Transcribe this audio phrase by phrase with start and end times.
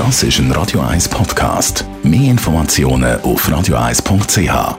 [0.00, 1.84] Das ist ein Radio 1 Podcast.
[2.02, 4.78] Mehr Informationen auf radio1.ch.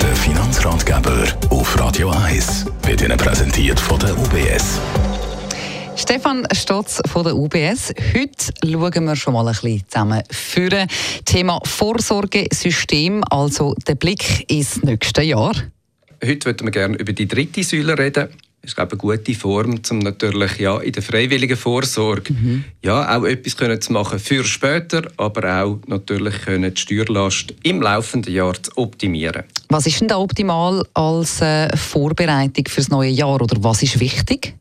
[0.00, 4.80] Der Finanzratgeber auf Radio 1 wird Ihnen präsentiert von der UBS.
[5.94, 7.92] Stefan Stotz von der UBS.
[8.14, 10.86] Heute schauen wir schon mal ein bisschen zusammen für
[11.26, 15.52] Thema Vorsorgesystem, also der Blick ins nächste Jahr.
[16.24, 18.30] Heute würden wir gerne über die dritte Säule reden.
[18.66, 22.64] Ist glaube eine gute Form, um natürlich ja, in der freiwilligen Vorsorge mhm.
[22.82, 27.80] ja, auch etwas können zu machen für später, aber auch natürlich können die Steuerlast im
[27.80, 29.44] laufenden Jahr zu optimieren.
[29.68, 34.00] Was ist denn da optimal als äh, Vorbereitung für das neue Jahr oder was ist
[34.00, 34.54] wichtig?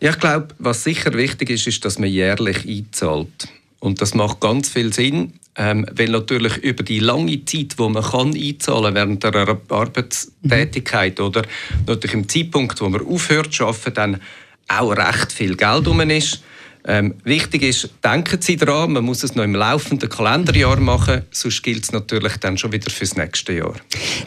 [0.00, 3.48] Ja, ich glaube, was sicher wichtig ist, ist, dass man jährlich einzahlt.
[3.78, 8.02] Und das macht ganz viel Sinn, ähm, weil natürlich über die lange Zeit, wo man
[8.02, 11.24] kann einzahlen während der Arbeitstätigkeit mhm.
[11.24, 11.42] oder
[11.86, 14.20] natürlich im Zeitpunkt, wo man aufhört zu arbeiten, dann
[14.68, 16.42] auch recht viel Geld um ist.
[16.88, 21.62] Ähm, wichtig ist, denken Sie daran, man muss es noch im laufenden Kalenderjahr machen, sonst
[21.64, 23.74] gilt es natürlich dann schon wieder fürs nächste Jahr.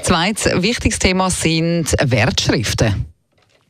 [0.04, 3.06] Zweites wichtiges Thema sind Wertschriften.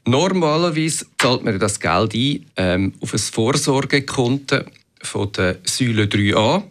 [0.05, 4.61] Normalerweise zahlt man das Geld ein ähm, auf ein Vorsorgekonto
[5.03, 6.63] von der Säule 3a.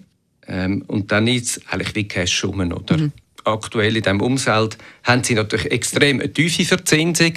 [0.49, 2.97] Ähm, und dann ist es eigentlich wie Cash rum, oder?
[2.97, 3.13] Mhm.
[3.45, 7.35] Aktuell in diesem Umfeld haben sie natürlich extrem eine tiefe Verzinsung.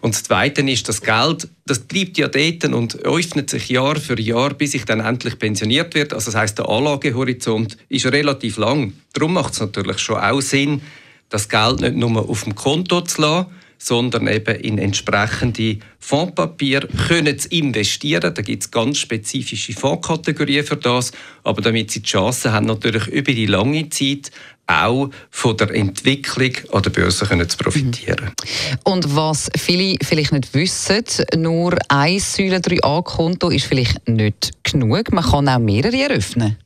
[0.00, 4.18] Und das Zweite ist, das Geld, das bleibt ja dort und öffnet sich Jahr für
[4.20, 6.12] Jahr, bis ich dann endlich pensioniert wird.
[6.12, 8.92] Also das heißt, der Anlagehorizont ist relativ lang.
[9.12, 10.82] Darum macht es natürlich schon auch Sinn,
[11.30, 13.46] das Geld nicht nur auf dem Konto zu lassen,
[13.78, 18.34] sondern eben in entsprechende Fondspapier können zu investieren.
[18.34, 21.12] Da gibt es ganz spezifische Fondskategorien für das,
[21.44, 24.30] aber damit sie die Chance haben, natürlich über die lange Zeit
[24.68, 28.26] auch von der Entwicklung an der Börse können zu profitieren.
[28.26, 28.78] Mhm.
[28.84, 31.04] Und was viele vielleicht nicht wissen,
[31.36, 35.10] nur ein Säule 3a-Konto ist vielleicht nicht genug.
[35.12, 36.58] Man kann auch mehrere eröffnen.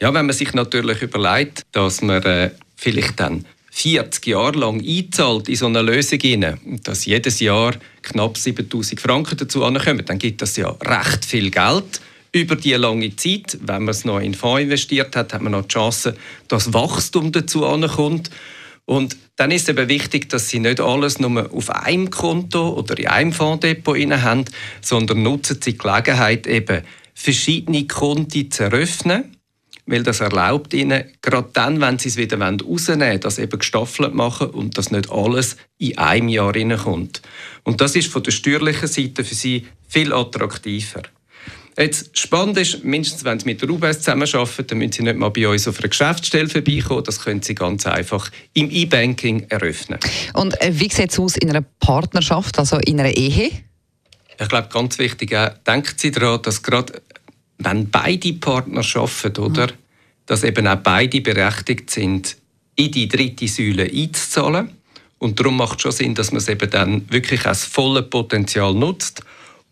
[0.00, 3.44] Ja, wenn man sich natürlich überlegt, dass man äh, vielleicht dann
[3.78, 6.18] 40 Jahre lang einzahlt in so eine Lösung
[6.64, 11.52] und dass jedes Jahr knapp 7000 Franken dazu ankommen, dann gibt das ja recht viel
[11.52, 12.00] Geld
[12.32, 13.56] über die lange Zeit.
[13.60, 16.16] Wenn man es noch in Fonds investiert hat, hat man noch die Chance,
[16.48, 18.30] dass Wachstum dazu ankommt.
[18.84, 23.06] Und dann ist eben wichtig, dass Sie nicht alles nur auf einem Konto oder in
[23.06, 24.44] einem Fondsdepot haben,
[24.80, 26.82] sondern nutzen Sie die Gelegenheit, eben
[27.14, 29.37] verschiedene Konten zu eröffnen
[29.88, 34.14] weil das erlaubt ihnen, gerade dann, wenn sie es wieder rausnehmen wollen, das eben gestaffelt
[34.14, 37.22] machen und dass nicht alles in einem Jahr reinkommt.
[37.64, 41.02] Und das ist von der steuerlichen Seite für sie viel attraktiver.
[41.78, 45.28] Jetzt, spannend ist, mindestens wenn Sie mit der UBS zusammenarbeiten, dann müssen Sie nicht mal
[45.28, 47.04] bei uns auf einer Geschäftsstelle vorbeikommen.
[47.04, 50.00] Das können Sie ganz einfach im E-Banking eröffnen.
[50.34, 53.52] Und äh, wie sieht es aus in einer Partnerschaft, also in einer Ehe?
[54.40, 57.00] Ich glaube, ganz wichtig, äh, denken Sie daran, dass gerade
[57.58, 59.76] wenn beide Partner arbeiten, oder, mhm.
[60.26, 62.36] dass eben auch beide berechtigt sind,
[62.76, 64.70] in die dritte Säule einzuzahlen.
[65.18, 68.72] Und darum macht es schon Sinn, dass man es eben dann wirklich als volle Potenzial
[68.72, 69.22] nutzt,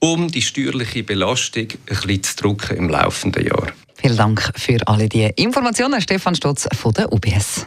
[0.00, 3.72] um die steuerliche Belastung ein bisschen zu drücken im laufenden Jahr.
[3.94, 7.66] Vielen Dank für alle die Informationen, Stefan Stotz von der UBS.